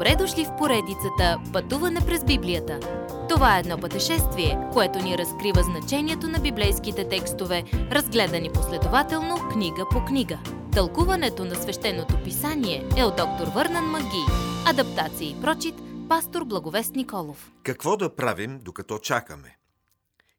[0.00, 2.80] Добре дошли в поредицата Пътуване през Библията.
[3.28, 10.04] Това е едно пътешествие, което ни разкрива значението на библейските текстове, разгледани последователно книга по
[10.04, 10.38] книга.
[10.72, 14.24] Тълкуването на свещеното писание е от доктор Върнан Маги.
[14.66, 15.74] Адаптация и прочит,
[16.08, 17.52] пастор Благовест Николов.
[17.62, 19.58] Какво да правим, докато чакаме?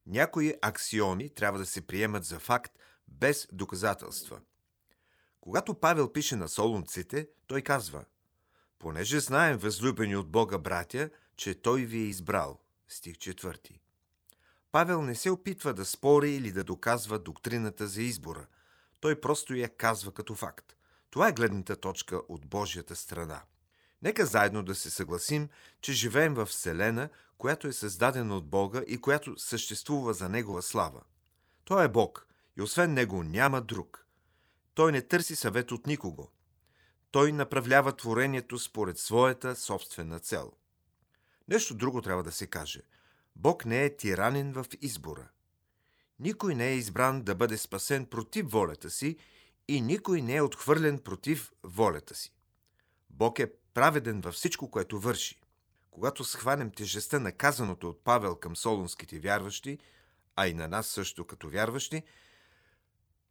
[0.07, 2.71] Някои аксиони трябва да се приемат за факт
[3.07, 4.39] без доказателства.
[5.41, 8.03] Когато Павел пише на солунците, той казва
[8.81, 12.59] Понеже знаем, възлюбени от Бога братя, че Той ви е избрал.
[12.87, 13.79] Стих 4.
[14.71, 18.47] Павел не се опитва да спори или да доказва доктрината за избора.
[18.99, 20.75] Той просто я казва като факт.
[21.09, 23.41] Това е гледната точка от Божията страна.
[24.01, 25.49] Нека заедно да се съгласим,
[25.81, 31.01] че живеем в Вселена, която е създадена от Бога и която съществува за Негова слава.
[31.65, 32.27] Той е Бог
[32.57, 34.05] и освен Него няма друг.
[34.73, 36.31] Той не търси съвет от никого.
[37.11, 40.51] Той направлява творението според своята собствена цел.
[41.47, 42.81] Нещо друго трябва да се каже.
[43.35, 45.29] Бог не е тиранен в избора.
[46.19, 49.17] Никой не е избран да бъде спасен против волята си
[49.67, 52.33] и никой не е отхвърлен против волята си.
[53.09, 55.41] Бог е праведен във всичко, което върши.
[55.91, 59.77] Когато схванем тежестта на казаното от Павел към солунските вярващи,
[60.35, 62.03] а и на нас също като вярващи,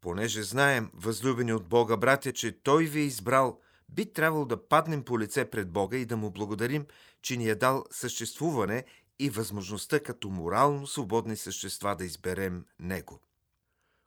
[0.00, 3.60] понеже знаем, възлюбени от Бога, братя, че Той ви е избрал,
[3.94, 6.86] би трябвало да паднем по лице пред Бога и да му благодарим,
[7.22, 8.84] че ни е дал съществуване
[9.18, 13.20] и възможността като морално свободни същества да изберем Него.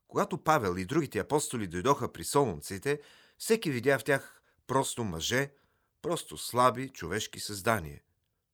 [0.08, 3.02] Когато Павел и другите апостоли дойдоха при солунците,
[3.38, 5.52] всеки видя в тях просто мъже,
[6.02, 8.02] просто слаби човешки създания.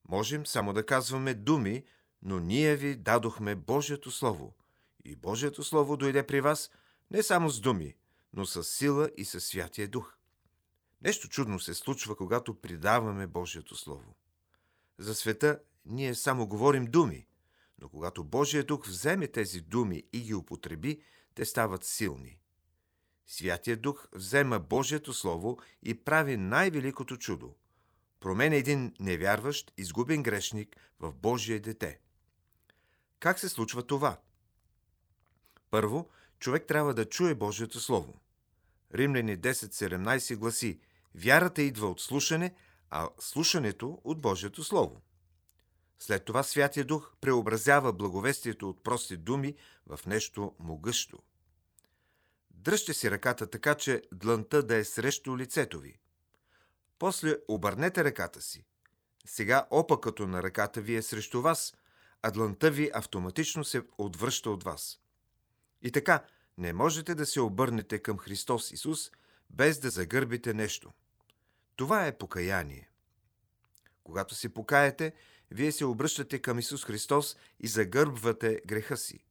[0.10, 1.84] Можем само да казваме думи,
[2.22, 4.56] но ние ви дадохме Божието Слово.
[5.06, 6.70] И Божието Слово дойде при вас
[7.12, 7.96] не само с думи,
[8.34, 10.19] но с сила и със Святия Дух.
[11.02, 14.16] Нещо чудно се случва, когато придаваме Божието Слово.
[14.98, 17.28] За света ние само говорим думи,
[17.82, 21.02] но когато Божия Дух вземе тези думи и ги употреби,
[21.36, 22.40] те стават силни.
[23.28, 27.56] Святия Дух взема Божието Слово и прави най-великото чудо.
[28.20, 32.00] Променя един невярващ, изгубен грешник в Божие дете.
[33.20, 34.20] Как се случва това?
[35.72, 38.20] Първо, човек трябва да чуе Божието Слово.
[38.94, 40.80] Римляни 10.17 гласи
[41.16, 42.56] Вярата идва от слушане,
[42.90, 45.02] а слушането от Божието Слово.
[46.00, 49.56] След това Святия Дух преобразява благовестието от прости думи
[49.88, 51.20] в нещо могъщо.
[52.52, 56.00] Дръжте си ръката така, че длънта да е срещу лицето ви.
[57.00, 58.66] После обърнете ръката си.
[59.26, 61.74] Сега опакато на ръката ви е срещу вас,
[62.22, 65.00] а длънта ви автоматично се отвръща от вас.
[65.82, 66.24] И така,
[66.58, 69.12] не можете да се обърнете към Христос Исус,
[69.50, 70.92] без да загърбите нещо.
[71.80, 72.90] Това е покаяние.
[74.04, 75.14] Когато се покаете,
[75.52, 79.26] вие се обръщате към Исус Христос и загърбвате греха си.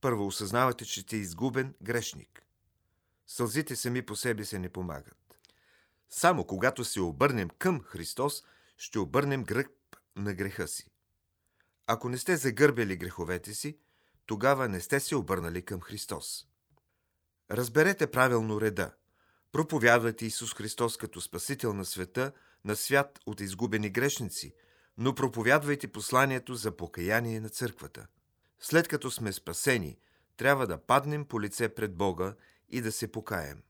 [0.00, 2.42] Първо осъзнавате, че сте изгубен грешник.
[3.26, 5.38] Сълзите сами по себе се не помагат.
[6.10, 8.44] Само когато се обърнем към Христос,
[8.76, 10.90] ще обърнем гръб на греха си.
[11.86, 13.78] Ако не сте загърбили греховете си,
[14.26, 16.46] тогава не сте се обърнали към Христос.
[17.50, 18.92] Разберете правилно реда.
[19.52, 22.32] Проповядвайте Исус Христос като Спасител на света,
[22.64, 24.54] на свят от изгубени грешници,
[24.98, 28.06] но проповядвайте посланието за покаяние на църквата.
[28.60, 29.98] След като сме спасени,
[30.36, 32.34] трябва да паднем по лице пред Бога
[32.68, 33.62] и да се покаем.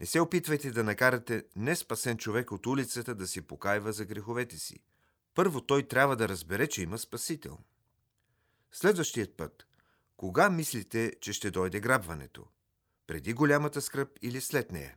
[0.00, 4.80] Не се опитвайте да накарате неспасен човек от улицата да се покаива за греховете си.
[5.34, 7.58] Първо той трябва да разбере, че има Спасител.
[8.72, 9.66] Следващият път.
[10.16, 12.46] Кога мислите, че ще дойде грабването?
[13.06, 14.96] Преди голямата скръп или след нея?